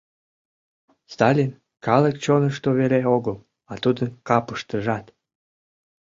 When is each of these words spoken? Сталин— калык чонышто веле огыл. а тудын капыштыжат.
Сталин— 1.13 1.51
калык 1.85 2.15
чонышто 2.23 2.69
веле 2.79 2.99
огыл. 3.15 3.37
а 3.71 3.73
тудын 3.83 4.09
капыштыжат. 4.27 5.05